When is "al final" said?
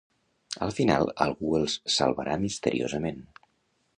0.67-1.05